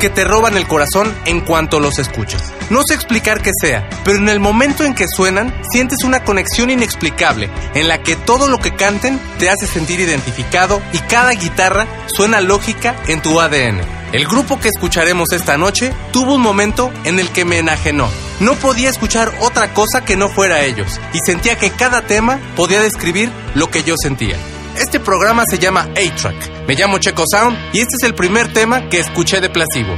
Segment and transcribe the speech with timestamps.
[0.00, 2.52] Que te roban el corazón en cuanto los escuchas.
[2.70, 6.70] No sé explicar qué sea, pero en el momento en que suenan, sientes una conexión
[6.70, 11.86] inexplicable, en la que todo lo que canten te hace sentir identificado y cada guitarra
[12.06, 13.80] suena lógica en tu ADN.
[14.12, 18.10] El grupo que escucharemos esta noche tuvo un momento en el que me enajenó.
[18.40, 22.80] No podía escuchar otra cosa que no fuera ellos, y sentía que cada tema podía
[22.80, 24.36] describir lo que yo sentía.
[24.76, 26.66] Este programa se llama A-Track.
[26.66, 29.94] Me llamo Checo Sound y este es el primer tema que escuché de Placebo.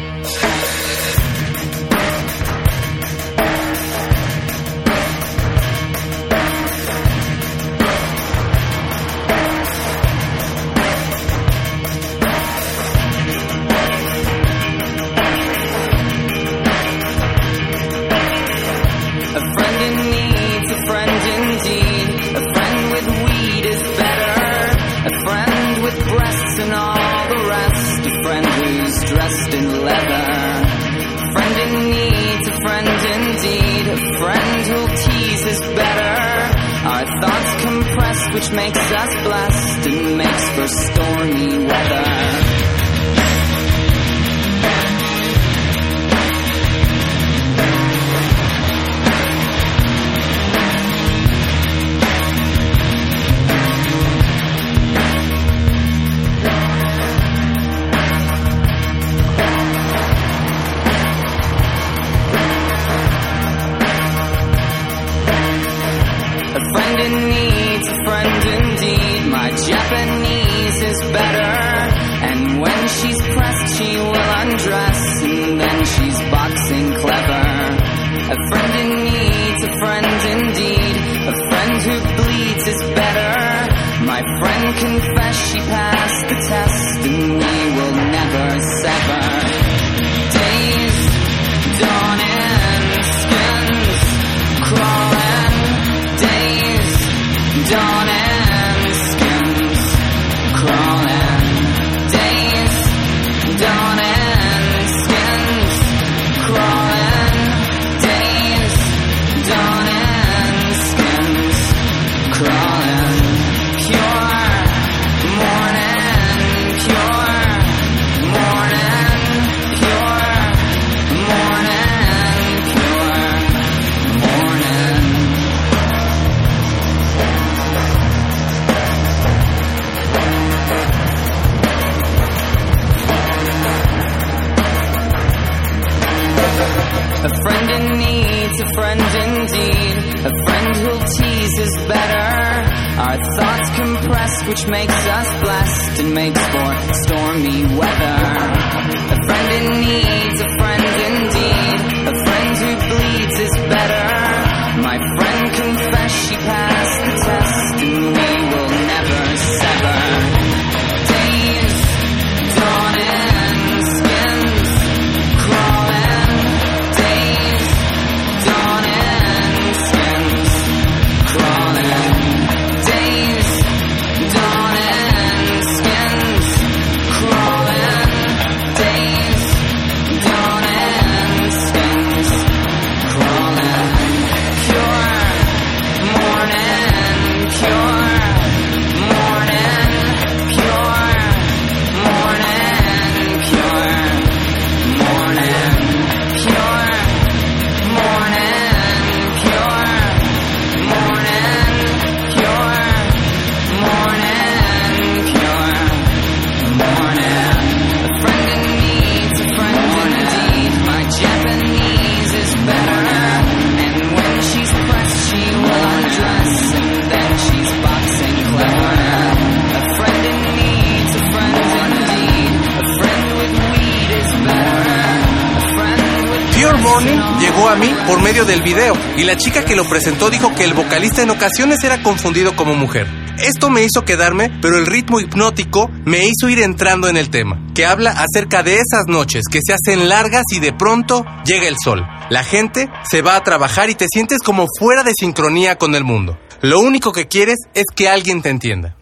[229.16, 232.74] Y la chica que lo presentó dijo que el vocalista en ocasiones era confundido como
[232.74, 233.06] mujer.
[233.38, 237.60] Esto me hizo quedarme, pero el ritmo hipnótico me hizo ir entrando en el tema,
[237.74, 241.76] que habla acerca de esas noches que se hacen largas y de pronto llega el
[241.82, 242.06] sol.
[242.30, 246.04] La gente se va a trabajar y te sientes como fuera de sincronía con el
[246.04, 246.38] mundo.
[246.62, 248.96] Lo único que quieres es que alguien te entienda.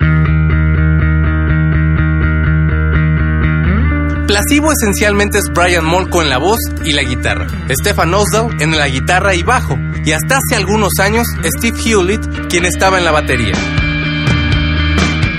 [4.32, 8.88] Placebo esencialmente es Brian Molko en la voz y la guitarra, Stefan Osdal en la
[8.88, 9.76] guitarra y bajo,
[10.06, 11.26] y hasta hace algunos años
[11.58, 13.52] Steve Hewlett quien estaba en la batería.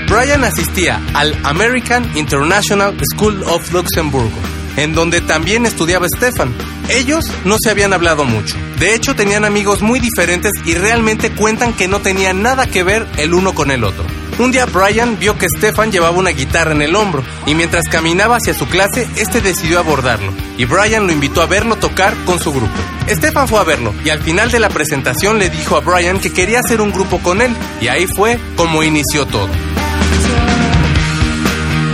[0.08, 4.38] Brian asistía al American International School of Luxemburgo,
[4.76, 6.54] en donde también estudiaba Stefan.
[6.88, 8.54] Ellos no se habían hablado mucho.
[8.78, 13.08] De hecho, tenían amigos muy diferentes y realmente cuentan que no tenían nada que ver
[13.16, 14.04] el uno con el otro.
[14.38, 18.36] Un día Brian vio que Stefan llevaba una guitarra en el hombro y mientras caminaba
[18.36, 22.52] hacia su clase, este decidió abordarlo y Brian lo invitó a verlo tocar con su
[22.52, 22.74] grupo.
[23.08, 26.32] Stefan fue a verlo y al final de la presentación le dijo a Brian que
[26.32, 29.48] quería hacer un grupo con él y ahí fue como inició todo.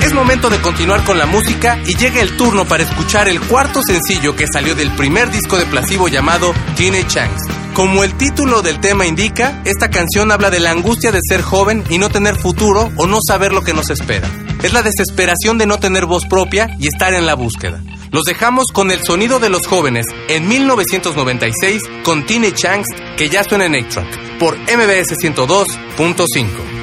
[0.02, 3.82] Es momento de continuar con la música y llega el turno para escuchar el cuarto
[3.86, 7.49] sencillo que salió del primer disco de Placebo llamado Teenage Angst.
[7.74, 11.84] Como el título del tema indica, esta canción habla de la angustia de ser joven
[11.88, 14.28] y no tener futuro o no saber lo que nos espera.
[14.62, 17.80] Es la desesperación de no tener voz propia y estar en la búsqueda.
[18.10, 23.44] Los dejamos con el sonido de los jóvenes en 1996 con Teenage Angst que ya
[23.44, 26.79] suena en 8-Track por MBS 102.5.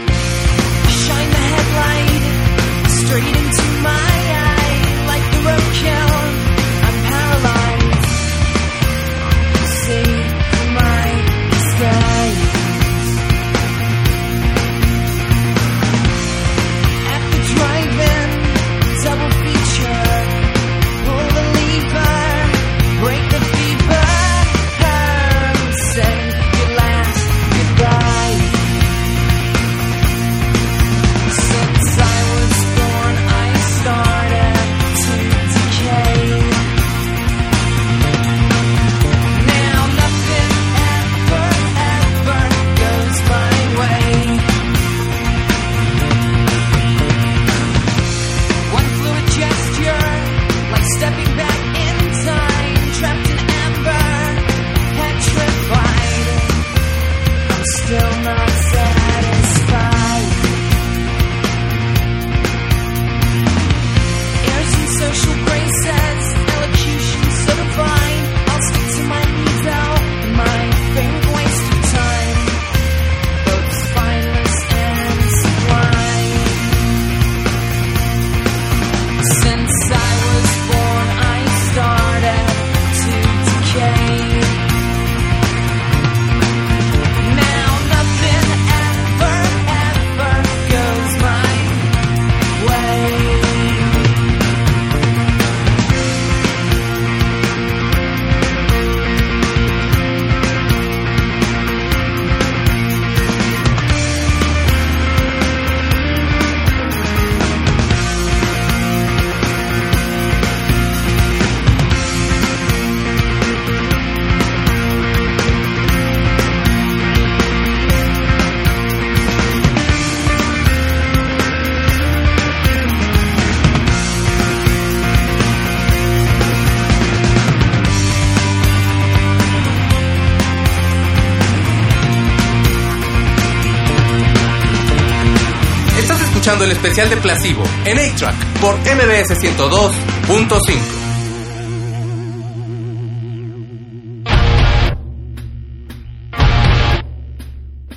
[136.48, 140.78] el especial de Placebo en A-Track por MBS 102.5.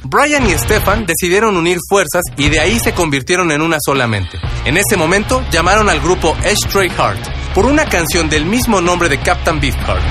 [0.03, 4.41] Brian y Stefan decidieron unir fuerzas y de ahí se convirtieron en una solamente.
[4.65, 9.21] En ese momento llamaron al grupo Ashtray Heart por una canción del mismo nombre de
[9.21, 10.03] Captain Beefheart.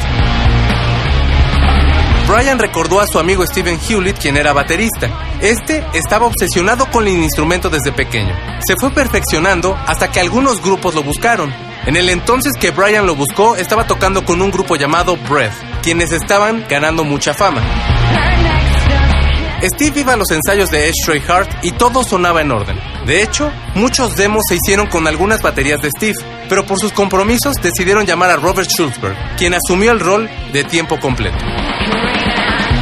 [2.25, 5.28] Brian recordó a su amigo Steven Hewlett, quien era baterista.
[5.41, 8.35] Este estaba obsesionado con el instrumento desde pequeño.
[8.67, 11.53] Se fue perfeccionando hasta que algunos grupos lo buscaron.
[11.85, 16.11] En el entonces que Brian lo buscó, estaba tocando con un grupo llamado Breath, quienes
[16.11, 17.61] estaban ganando mucha fama.
[19.63, 22.77] Steve iba a los ensayos de Stray Heart y todo sonaba en orden.
[23.05, 26.15] De hecho, muchos demos se hicieron con algunas baterías de Steve,
[26.49, 30.99] pero por sus compromisos decidieron llamar a Robert Schultzberg, quien asumió el rol de tiempo
[30.99, 31.37] completo.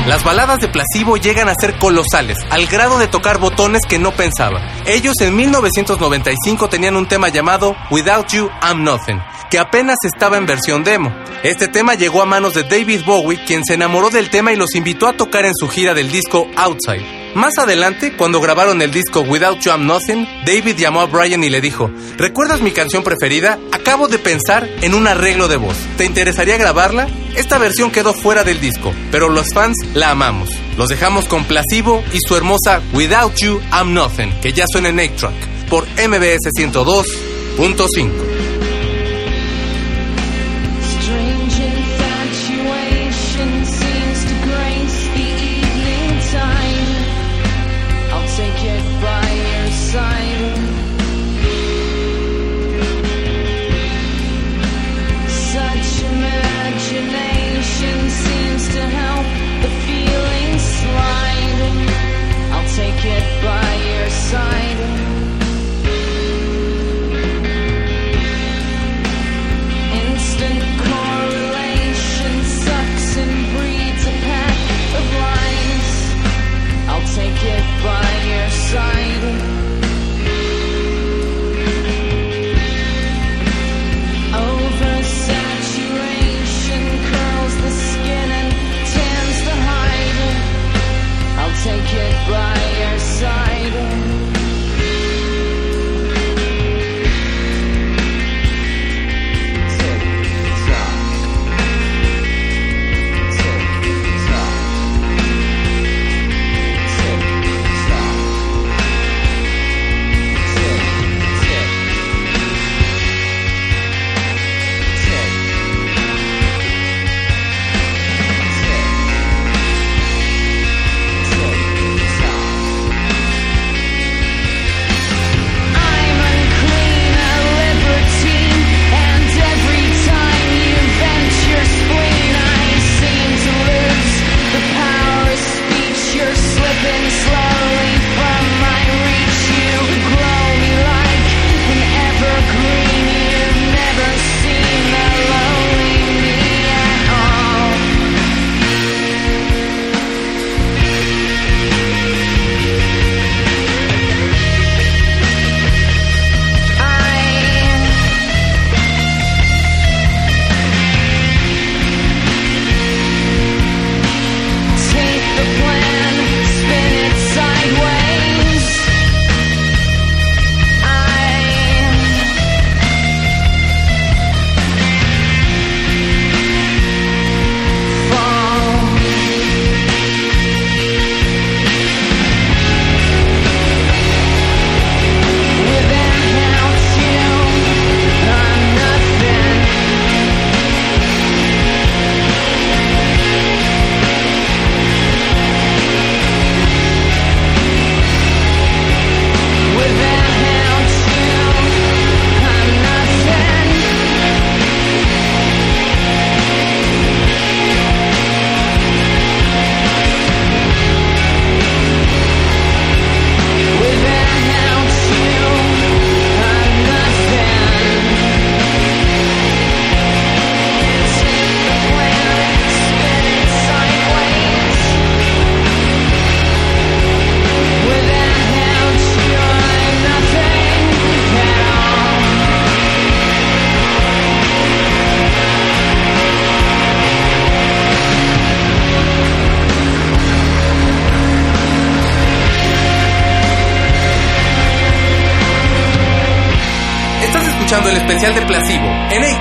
[0.08, 4.14] Las baladas de Placebo llegan a ser colosales, al grado de tocar botones que no
[4.14, 4.62] pensaba.
[4.86, 10.46] Ellos en 1995 tenían un tema llamado Without You, I'm Nothing, que apenas estaba en
[10.46, 11.14] versión demo.
[11.44, 14.76] Este tema llegó a manos de David Bowie, quien se enamoró del tema y los
[14.76, 17.17] invitó a tocar en su gira del disco Outside.
[17.36, 21.50] Más adelante, cuando grabaron el disco Without You I'm Nothing, David llamó a Brian y
[21.50, 23.60] le dijo, ¿recuerdas mi canción preferida?
[23.72, 25.78] Acabo de pensar en un arreglo de voz.
[25.98, 27.08] ¿Te interesaría grabarla?
[27.36, 30.50] Esta versión quedó fuera del disco, pero los fans la amamos.
[30.78, 34.98] Los dejamos con Placebo y su hermosa Without You I'm Nothing, que ya suena en
[34.98, 38.37] 8-Track, por MBS 102.5.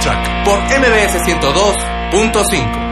[0.07, 2.87] en A-Track por MBS 102.5.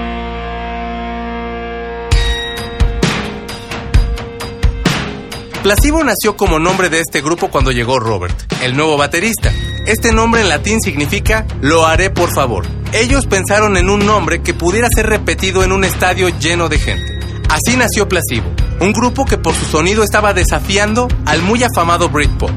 [5.62, 9.50] Placebo nació como nombre de este grupo cuando llegó Robert, el nuevo baterista.
[9.86, 12.66] Este nombre en latín significa lo haré por favor.
[12.92, 17.18] Ellos pensaron en un nombre que pudiera ser repetido en un estadio lleno de gente.
[17.48, 22.50] Así nació Placebo, un grupo que por su sonido estaba desafiando al muy afamado Britpop.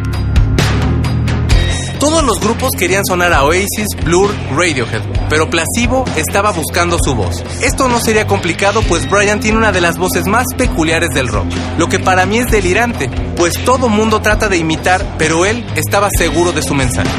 [2.00, 7.44] Todos los grupos querían sonar a Oasis, Blur, Radiohead, pero Placebo estaba buscando su voz.
[7.62, 11.48] Esto no sería complicado pues Brian tiene una de las voces más peculiares del rock,
[11.78, 16.10] lo que para mí es delirante, pues todo mundo trata de imitar, pero él estaba
[16.16, 17.10] seguro de su mensaje.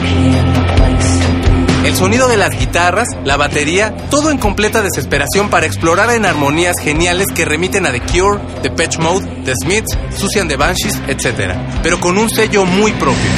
[1.84, 6.76] El sonido de las guitarras, la batería, todo en completa desesperación para explorar en armonías
[6.78, 11.54] geniales que remiten a The Cure, The Patch Mode, The Smiths, Susan the Banshees, etc.
[11.82, 13.30] Pero con un sello muy propio.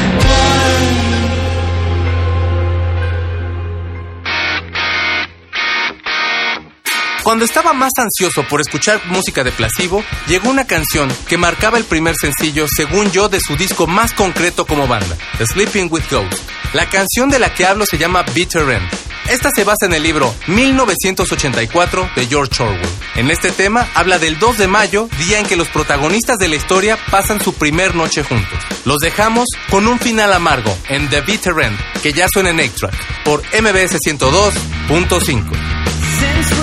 [7.22, 11.84] Cuando estaba más ansioso por escuchar música de Placebo, llegó una canción que marcaba el
[11.84, 16.42] primer sencillo, según yo, de su disco más concreto como banda, Sleeping with Ghosts.
[16.72, 18.88] La canción de la que hablo se llama Bitter End.
[19.28, 22.88] Esta se basa en el libro 1984 de George Orwell.
[23.14, 26.56] En este tema habla del 2 de mayo, día en que los protagonistas de la
[26.56, 28.58] historia pasan su primer noche juntos.
[28.84, 33.24] Los dejamos con un final amargo en The Bitter End, que ya suena en 8-Track,
[33.24, 36.59] por MBS 102.5.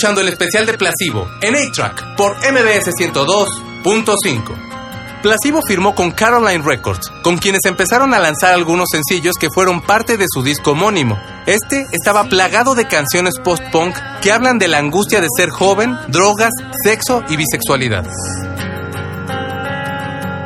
[0.00, 5.20] escuchando el especial de Placebo en A-Track por MBS 102.5.
[5.22, 10.16] Placebo firmó con Caroline Records, con quienes empezaron a lanzar algunos sencillos que fueron parte
[10.16, 11.20] de su disco homónimo.
[11.44, 16.52] Este estaba plagado de canciones post-punk que hablan de la angustia de ser joven, drogas,
[16.82, 18.06] sexo y bisexualidad.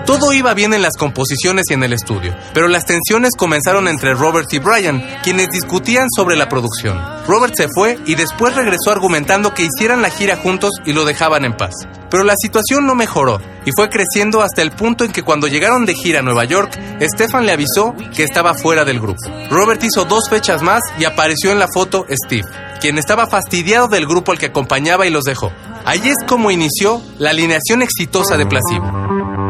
[0.06, 4.12] Todo iba bien en las composiciones y en el estudio, pero las tensiones comenzaron entre
[4.12, 7.00] Robert y Brian, quienes discutían sobre la producción.
[7.26, 11.46] Robert se fue y después regresó argumentando que hicieran la gira juntos y lo dejaban
[11.46, 11.72] en paz.
[12.10, 15.86] Pero la situación no mejoró y fue creciendo hasta el punto en que cuando llegaron
[15.86, 19.22] de gira a Nueva York, Stefan le avisó que estaba fuera del grupo.
[19.50, 22.46] Robert hizo dos fechas más y apareció en la foto Steve,
[22.78, 25.50] quien estaba fastidiado del grupo al que acompañaba y los dejó.
[25.86, 29.43] Allí es como inició la alineación exitosa de Placebo.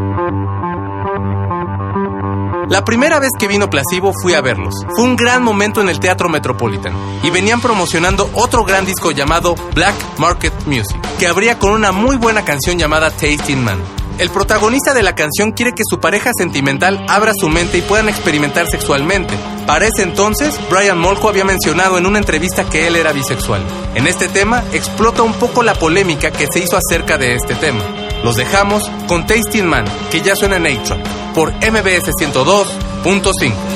[2.69, 4.75] La primera vez que vino Placebo fui a verlos.
[4.97, 9.55] Fue un gran momento en el Teatro Metropolitan y venían promocionando otro gran disco llamado
[9.75, 13.83] Black Market Music, que abría con una muy buena canción llamada Tasting Man.
[14.17, 18.09] El protagonista de la canción quiere que su pareja sentimental abra su mente y puedan
[18.09, 19.35] experimentar sexualmente.
[19.67, 23.63] Para ese entonces, Brian Molko había mencionado en una entrevista que él era bisexual.
[23.95, 27.83] En este tema explota un poco la polémica que se hizo acerca de este tema.
[28.23, 33.74] Los dejamos con Tasting Man, que ya suena en a por MBS 102.5.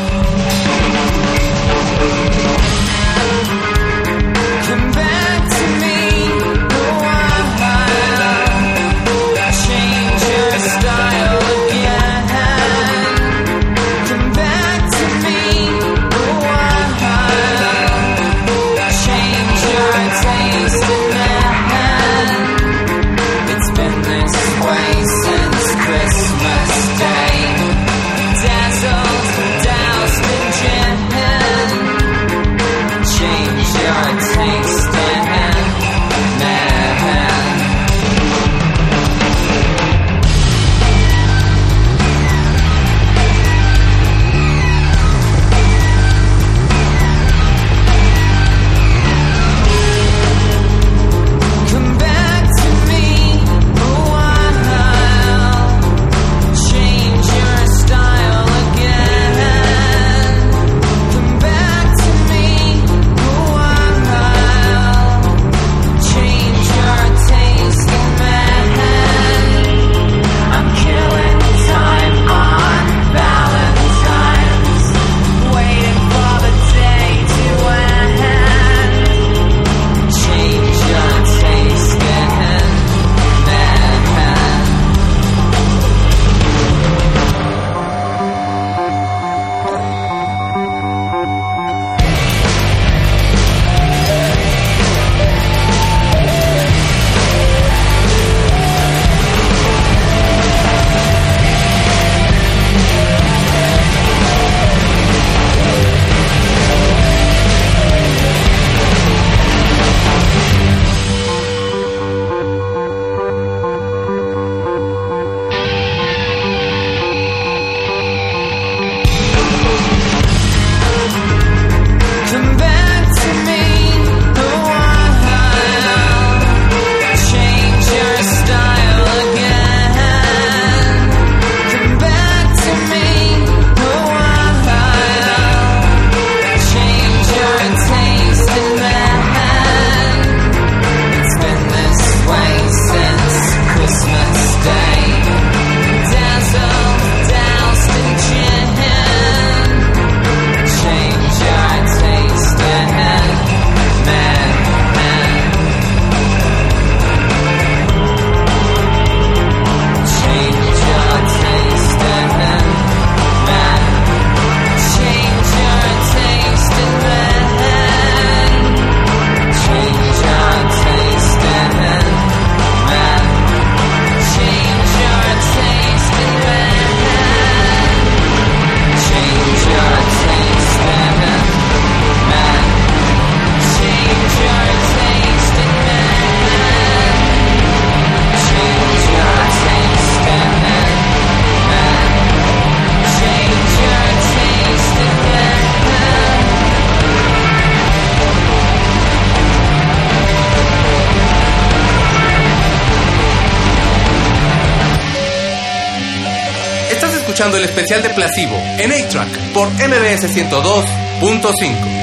[207.56, 211.98] el especial de Placebo en A-Track por MBS 102.5.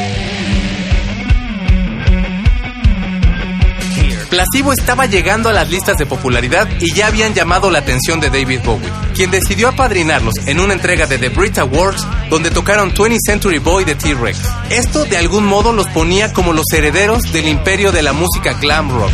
[4.29, 8.29] Placebo estaba llegando a las listas de popularidad y ya habían llamado la atención de
[8.29, 13.19] David Bowie, quien decidió apadrinarlos en una entrega de The Brit Awards donde tocaron 20th
[13.25, 14.39] Century Boy de T-Rex.
[14.71, 18.89] Esto de algún modo los ponía como los herederos del imperio de la música glam
[18.89, 19.12] rock.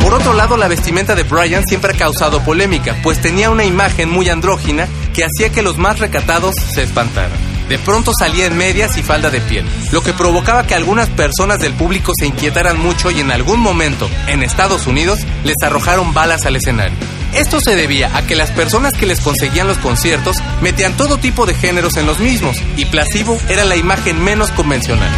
[0.00, 4.10] Por otro lado, la vestimenta de Brian siempre ha causado polémica, pues tenía una imagen
[4.10, 7.38] muy andrógina que hacía que los más recatados se espantaran.
[7.68, 11.58] De pronto salía en medias y falda de piel, lo que provocaba que algunas personas
[11.60, 16.44] del público se inquietaran mucho y en algún momento, en Estados Unidos, les arrojaron balas
[16.44, 16.96] al escenario.
[17.32, 21.46] Esto se debía a que las personas que les conseguían los conciertos metían todo tipo
[21.46, 25.10] de géneros en los mismos, y Placebo era la imagen menos convencional.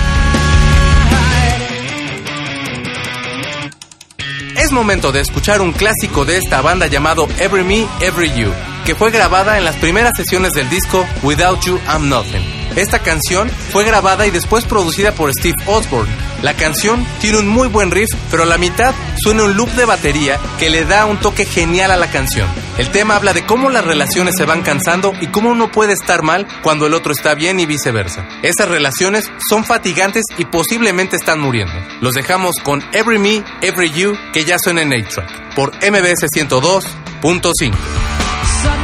[4.67, 8.51] Es momento de escuchar un clásico de esta banda llamado Every Me, Every You,
[8.85, 12.56] que fue grabada en las primeras sesiones del disco Without You I'm Nothing.
[12.77, 16.13] Esta canción fue grabada y después producida por Steve Osborne.
[16.43, 19.87] La canción tiene un muy buen riff, pero a la mitad suena un loop de
[19.87, 22.47] batería que le da un toque genial a la canción.
[22.77, 26.23] El tema habla de cómo las relaciones se van cansando y cómo uno puede estar
[26.23, 28.29] mal cuando el otro está bien y viceversa.
[28.43, 31.75] Esas relaciones son fatigantes y posiblemente están muriendo.
[32.03, 38.76] Los dejamos con Every Me, Every You, que ya suena en A-Track, por MBS 102.5.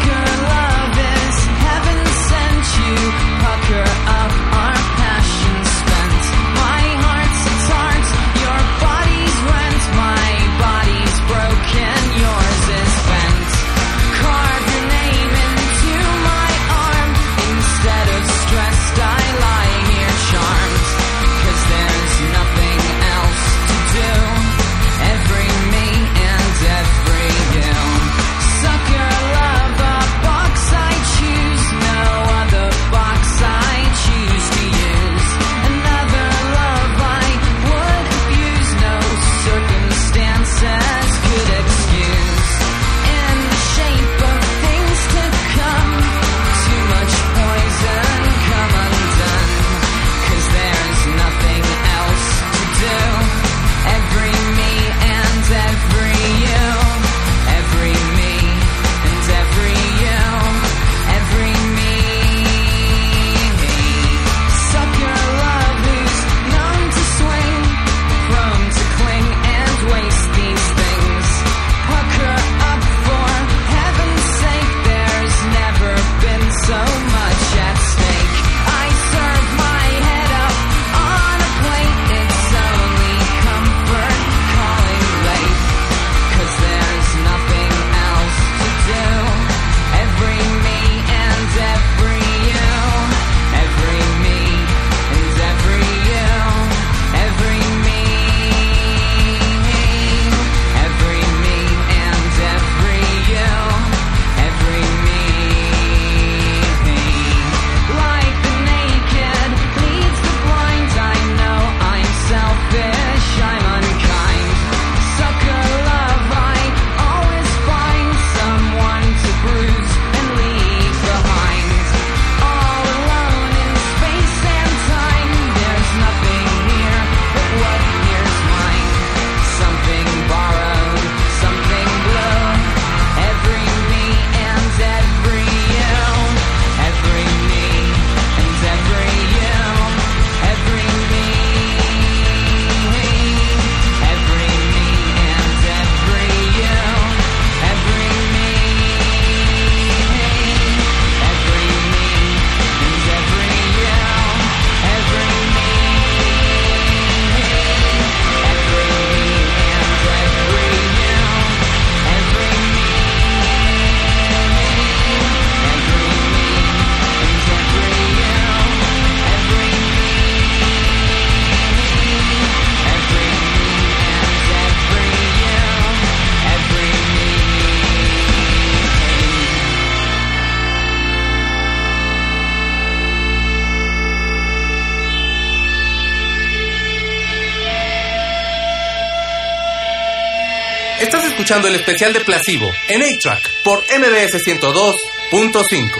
[191.53, 195.91] escuchando el especial de Placebo en A-Track por MBS 102.5.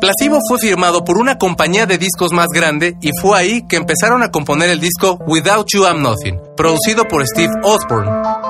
[0.00, 4.22] Placebo fue firmado por una compañía de discos más grande y fue ahí que empezaron
[4.22, 8.45] a componer el disco Without You I'm Nothing, producido por Steve Osborne.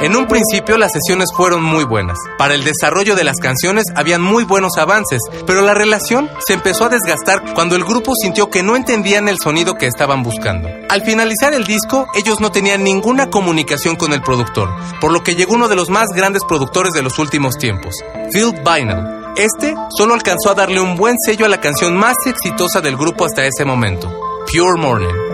[0.00, 2.16] En un principio las sesiones fueron muy buenas.
[2.38, 6.86] Para el desarrollo de las canciones habían muy buenos avances, pero la relación se empezó
[6.86, 10.70] a desgastar cuando el grupo sintió que no entendían el sonido que estaban buscando.
[10.88, 14.70] Al finalizar el disco, ellos no tenían ninguna comunicación con el productor,
[15.02, 17.94] por lo que llegó uno de los más grandes productores de los últimos tiempos,
[18.32, 19.34] Phil Bynum.
[19.36, 23.26] Este solo alcanzó a darle un buen sello a la canción más exitosa del grupo
[23.26, 24.10] hasta ese momento,
[24.50, 25.29] Pure Morning.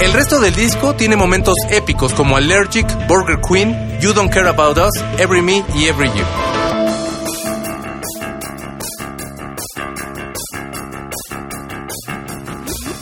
[0.00, 4.78] El resto del disco tiene momentos épicos como Allergic, Burger Queen, You Don't Care About
[4.78, 6.24] Us, Every Me y Every You.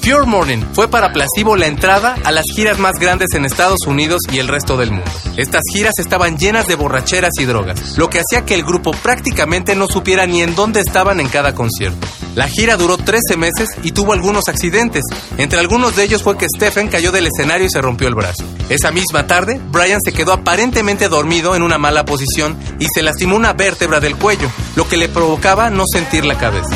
[0.02, 4.22] Pure Morning fue para Placebo la entrada a las giras más grandes en Estados Unidos
[4.32, 5.10] y el resto del mundo.
[5.36, 9.74] Estas giras estaban llenas de borracheras y drogas, lo que hacía que el grupo prácticamente
[9.74, 12.06] no supiera ni en dónde estaban en cada concierto.
[12.36, 15.02] La gira duró 13 meses y tuvo algunos accidentes.
[15.38, 18.44] Entre algunos de ellos fue que Stephen cayó del escenario y se rompió el brazo.
[18.68, 23.36] Esa misma tarde, Brian se quedó aparentemente dormido en una mala posición y se lastimó
[23.36, 26.68] una vértebra del cuello, lo que le provocaba no sentir la cabeza.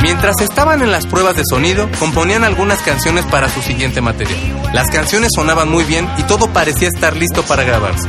[0.00, 4.70] Mientras estaban en las pruebas de sonido, componían algunas canciones para su siguiente material.
[4.72, 8.08] Las canciones sonaban muy bien y todo parecía estar listo para grabarse.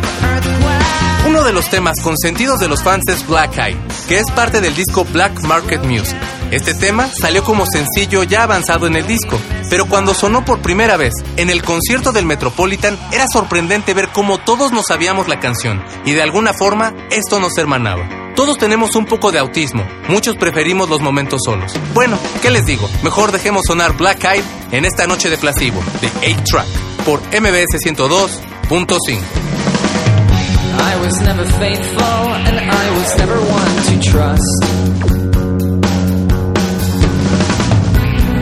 [1.50, 3.76] De los temas consentidos de los fans es Black Eye,
[4.08, 6.16] que es parte del disco Black Market Music.
[6.52, 10.96] Este tema salió como sencillo ya avanzado en el disco, pero cuando sonó por primera
[10.96, 15.84] vez en el concierto del Metropolitan era sorprendente ver cómo todos nos sabíamos la canción
[16.06, 18.08] y de alguna forma esto nos hermanaba.
[18.36, 21.74] Todos tenemos un poco de autismo, muchos preferimos los momentos solos.
[21.96, 22.88] Bueno, ¿qué les digo?
[23.02, 26.68] Mejor dejemos sonar Black Eyed en esta noche de placebo, de 8 Track,
[27.06, 29.49] por MBS 102.5.
[30.82, 34.60] I was never faithful and I was never one to trust.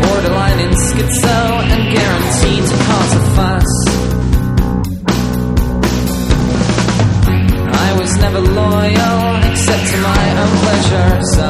[0.03, 1.41] Borderline in schizo
[1.73, 3.71] and guaranteed to cause a fuss.
[7.87, 9.19] I was never loyal
[9.49, 11.47] except to my own pleasure, so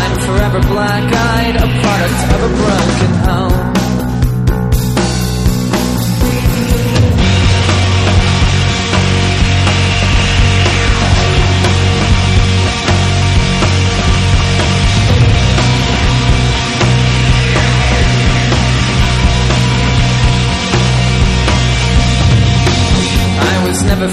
[0.00, 3.61] I'm forever black-eyed, a product of a broken home.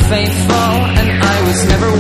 [0.09, 0.55] Faithful,
[0.97, 1.98] and I was never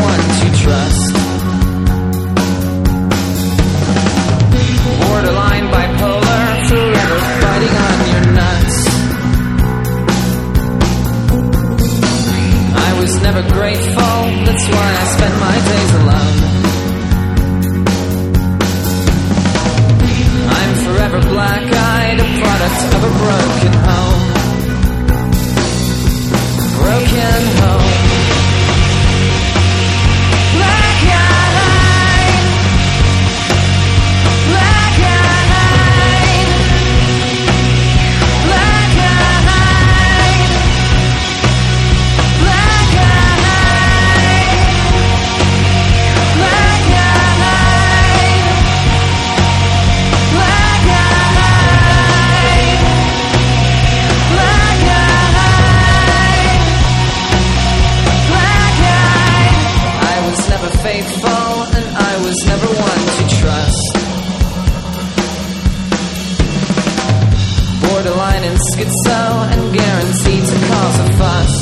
[68.79, 71.55] get so and guaranteed to cause a fuss.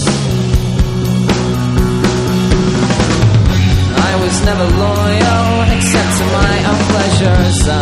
[4.10, 7.78] I was never loyal except to my own pleasure, so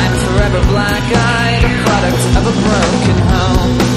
[0.00, 3.91] I'm forever black eyed, a product of a broken home.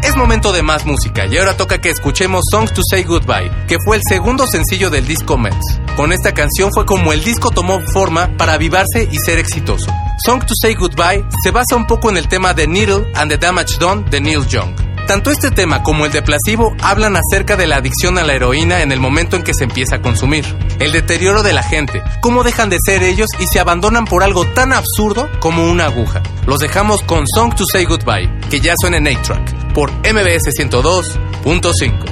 [0.02, 3.78] Es momento de más música y ahora toca que escuchemos Songs to Say Goodbye, que
[3.82, 5.80] fue el segundo sencillo del disco Mets.
[5.96, 9.90] Con esta canción fue como el disco tomó forma para avivarse y ser exitoso.
[10.22, 13.38] Song to Say Goodbye se basa un poco en el tema de Needle and the
[13.38, 14.87] Damage Done de Neil Young.
[15.08, 18.82] Tanto este tema como el de placebo hablan acerca de la adicción a la heroína
[18.82, 20.44] en el momento en que se empieza a consumir,
[20.80, 24.44] el deterioro de la gente, cómo dejan de ser ellos y se abandonan por algo
[24.52, 26.22] tan absurdo como una aguja.
[26.46, 32.04] Los dejamos con Song to Say Goodbye, que ya suena en A-Track, por MBS 102.5.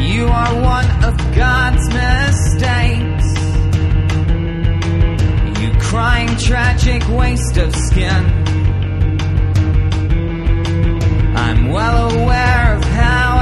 [0.00, 3.38] You are one of God's mistakes.
[5.60, 8.59] You crying tragic waste of skin.
[11.70, 13.39] Well aware of how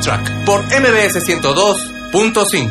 [0.00, 2.70] A-Track por MBS 102.5.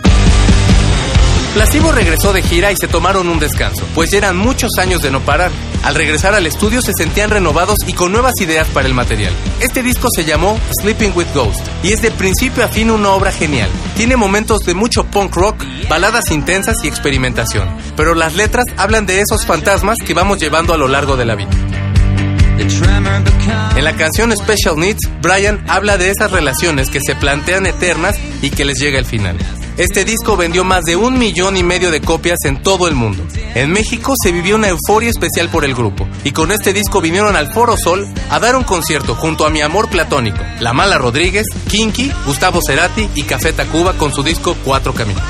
[1.53, 5.11] Placebo regresó de gira y se tomaron un descanso, pues ya eran muchos años de
[5.11, 5.51] no parar.
[5.83, 9.33] Al regresar al estudio se sentían renovados y con nuevas ideas para el material.
[9.59, 13.31] Este disco se llamó Sleeping with Ghost y es de principio a fin una obra
[13.31, 13.69] genial.
[13.95, 19.21] Tiene momentos de mucho punk rock, baladas intensas y experimentación, pero las letras hablan de
[19.21, 21.49] esos fantasmas que vamos llevando a lo largo de la vida.
[22.59, 28.49] En la canción Special Needs, Brian habla de esas relaciones que se plantean eternas y
[28.49, 29.37] que les llega el final.
[29.77, 33.23] Este disco vendió más de un millón y medio de copias en todo el mundo.
[33.55, 37.37] En México se vivió una euforia especial por el grupo, y con este disco vinieron
[37.37, 41.45] al Foro Sol a dar un concierto junto a Mi Amor Platónico, La Mala Rodríguez,
[41.69, 45.23] Kinky, Gustavo Cerati y Café Tacuba con su disco Cuatro Caminos.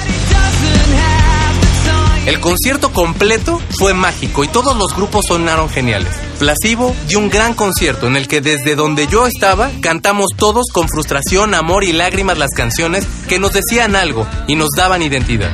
[2.25, 6.09] El concierto completo fue mágico y todos los grupos sonaron geniales.
[6.37, 10.87] Plasivo dio un gran concierto en el que desde donde yo estaba cantamos todos con
[10.87, 15.51] frustración, amor y lágrimas las canciones que nos decían algo y nos daban identidad.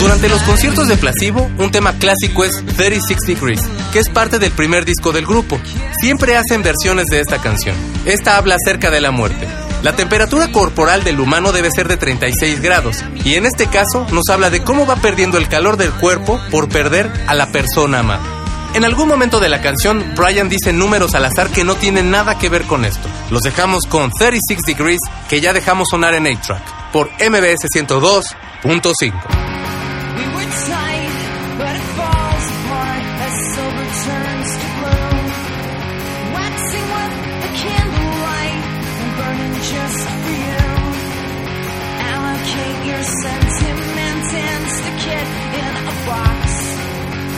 [0.00, 3.62] Durante los conciertos de Plasivo, un tema clásico es 36 Degrees,
[3.92, 5.58] que es parte del primer disco del grupo.
[6.00, 7.76] Siempre hacen versiones de esta canción.
[8.04, 9.46] Esta habla acerca de la muerte.
[9.82, 14.24] La temperatura corporal del humano debe ser de 36 grados, y en este caso nos
[14.30, 18.22] habla de cómo va perdiendo el calor del cuerpo por perder a la persona amada.
[18.74, 22.38] En algún momento de la canción, Brian dice números al azar que no tienen nada
[22.38, 23.08] que ver con esto.
[23.30, 29.12] Los dejamos con 36 Degrees, que ya dejamos sonar en 8-Track, por MBS 102.5.
[46.06, 46.38] box.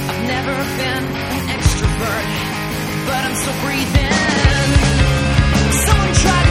[0.08, 1.04] I've never been
[1.34, 2.28] an extrovert,
[3.08, 4.12] but I'm still breathing.
[5.86, 6.47] Someone try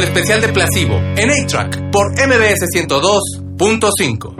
[0.00, 4.34] el especial de Plasivo en A-Track por MBS 102.5.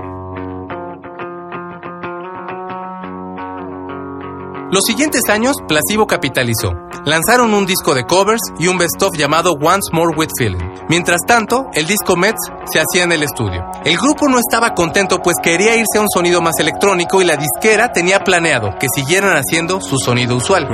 [4.72, 6.72] Los siguientes años, Plasivo capitalizó.
[7.04, 10.64] Lanzaron un disco de covers y un best-of llamado Once More With Feeling.
[10.88, 12.40] Mientras tanto, el disco Mets
[12.72, 13.62] se hacía en el estudio.
[13.84, 17.36] El grupo no estaba contento pues quería irse a un sonido más electrónico y la
[17.36, 20.68] disquera tenía planeado que siguieran haciendo su sonido usual.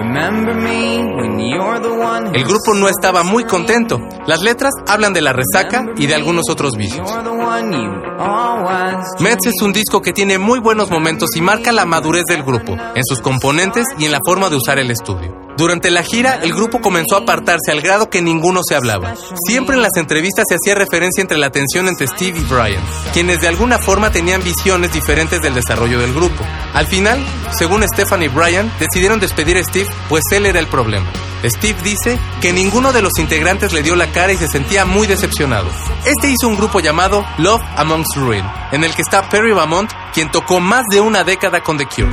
[2.35, 4.01] El grupo no estaba muy contento.
[4.27, 7.09] Las letras hablan de la resaca y de algunos otros vicios.
[9.21, 12.73] Mets es un disco que tiene muy buenos momentos y marca la madurez del grupo,
[12.73, 15.46] en sus componentes y en la forma de usar el estudio.
[15.57, 19.15] Durante la gira, el grupo comenzó a apartarse al grado que ninguno se hablaba.
[19.47, 22.83] Siempre en las entrevistas se hacía referencia entre la tensión entre Steve y Brian,
[23.15, 26.45] quienes de alguna forma tenían visiones diferentes del desarrollo del grupo.
[26.75, 27.19] Al final,
[27.53, 31.07] según Stefan y Brian, decidieron despedir a Steve, pues él era el problema.
[31.43, 35.07] Steve dice que ninguno de los integrantes le dio la cara y se sentía muy
[35.07, 35.69] decepcionado.
[36.05, 40.31] Este hizo un grupo llamado Love Amongst Ruin, en el que está Perry Beaumont, quien
[40.31, 42.11] tocó más de una década con The Cure.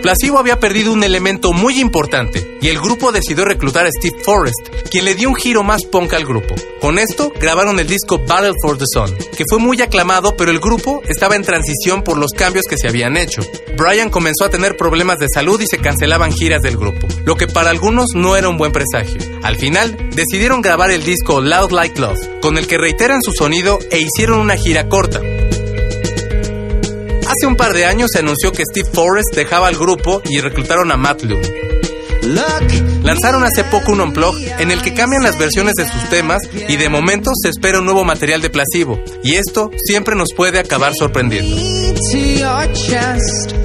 [0.00, 4.68] Placebo había perdido un elemento muy importante y el grupo decidió reclutar a Steve Forrest,
[4.90, 6.54] quien le dio un giro más punk al grupo.
[6.80, 10.60] Con esto grabaron el disco Battle for the Sun, que fue muy aclamado, pero el
[10.60, 13.42] grupo estaba en transición por los cambios que se habían hecho.
[13.76, 17.46] Brian comenzó a tener problemas de salud y se cancelaban giras del grupo, lo que
[17.46, 19.20] para algunos no era un buen presagio.
[19.42, 23.78] Al final, decidieron grabar el disco Loud Like Love, con el que reiteran su sonido
[23.90, 25.20] e hicieron una gira corta.
[27.40, 30.92] Hace un par de años se anunció que Steve Forrest dejaba el grupo y reclutaron
[30.92, 31.40] a Matt Loom.
[33.02, 36.76] Lanzaron hace poco un unplug en el que cambian las versiones de sus temas y
[36.76, 40.92] de momento se espera un nuevo material de Placebo, y esto siempre nos puede acabar
[40.94, 41.56] sorprendiendo.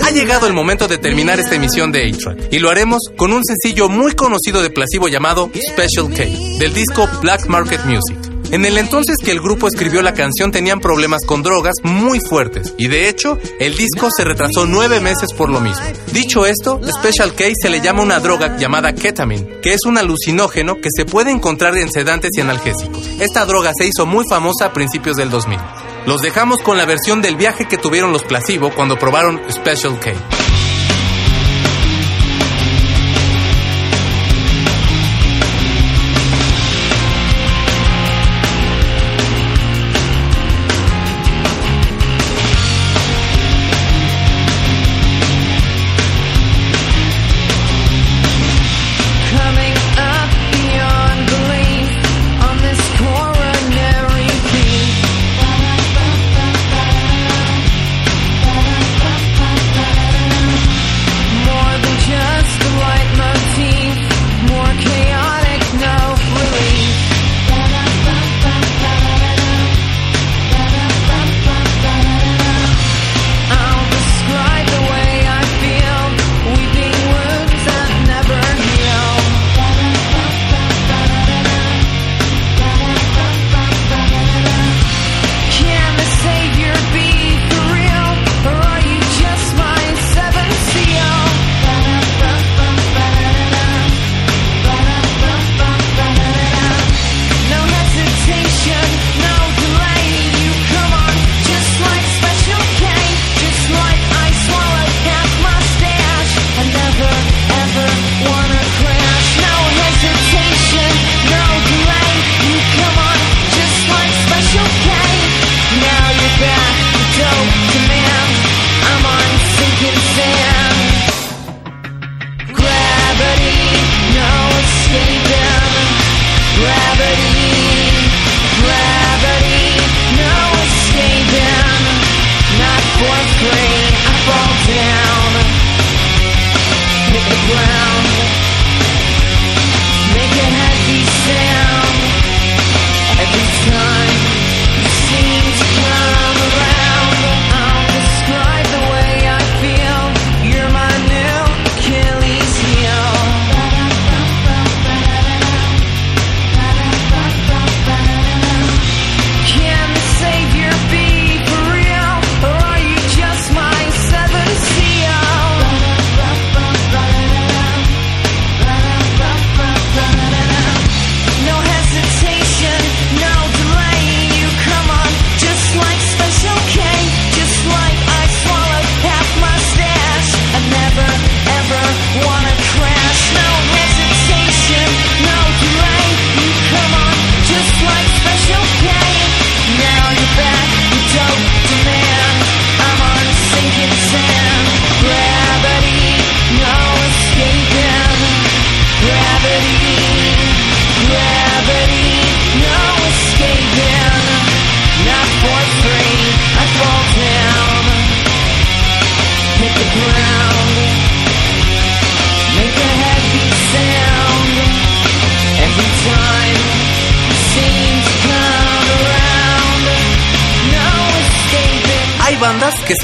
[0.01, 3.43] Ha llegado el momento de terminar esta emisión de A-Track y lo haremos con un
[3.43, 6.23] sencillo muy conocido de Placebo llamado Special K,
[6.59, 8.34] del disco Black Market Music.
[8.51, 12.73] En el entonces que el grupo escribió la canción tenían problemas con drogas muy fuertes
[12.77, 15.83] y de hecho el disco se retrasó nueve meses por lo mismo.
[16.11, 20.75] Dicho esto, Special K se le llama una droga llamada ketamine, que es un alucinógeno
[20.75, 23.07] que se puede encontrar en sedantes y analgésicos.
[23.19, 25.59] Esta droga se hizo muy famosa a principios del 2000.
[26.05, 30.13] Los dejamos con la versión del viaje que tuvieron los Placebo cuando probaron Special K.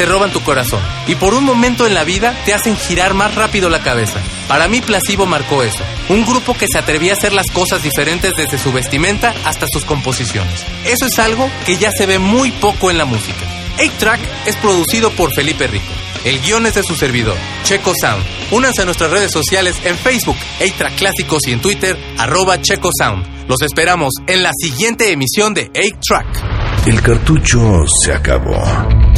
[0.01, 3.35] se roban tu corazón y por un momento en la vida te hacen girar más
[3.35, 4.19] rápido la cabeza.
[4.47, 8.33] Para mí Placebo marcó eso, un grupo que se atrevía a hacer las cosas diferentes
[8.35, 10.65] desde su vestimenta hasta sus composiciones.
[10.85, 13.45] Eso es algo que ya se ve muy poco en la música.
[13.77, 15.85] 8-Track es producido por Felipe Rico.
[16.25, 18.25] El guion es de su servidor, Checo Sound.
[18.49, 23.47] Únanse a nuestras redes sociales en Facebook, 8-Track Clásicos y en Twitter, arroba Checo Sound.
[23.47, 26.87] Los esperamos en la siguiente emisión de 8-Track.
[26.87, 29.10] El cartucho se acabó.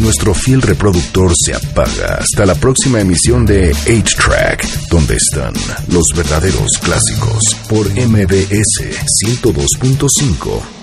[0.00, 2.14] Nuestro fiel reproductor se apaga.
[2.20, 5.52] Hasta la próxima emisión de 8-Track, donde están
[5.88, 10.79] los verdaderos clásicos por MBS 102.5